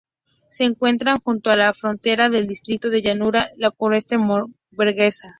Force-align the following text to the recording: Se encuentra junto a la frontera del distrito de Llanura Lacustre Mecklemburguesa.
Se 0.49 0.63
encuentra 0.63 1.15
junto 1.23 1.51
a 1.51 1.55
la 1.57 1.75
frontera 1.75 2.27
del 2.27 2.47
distrito 2.47 2.89
de 2.89 3.03
Llanura 3.03 3.51
Lacustre 3.57 4.17
Mecklemburguesa. 4.17 5.29